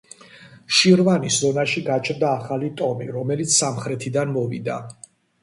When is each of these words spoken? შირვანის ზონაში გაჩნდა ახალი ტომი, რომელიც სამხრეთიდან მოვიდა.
შირვანის 0.77 1.37
ზონაში 1.43 1.83
გაჩნდა 1.89 2.31
ახალი 2.39 2.71
ტომი, 2.81 3.11
რომელიც 3.19 3.53
სამხრეთიდან 3.59 4.35
მოვიდა. 4.41 4.81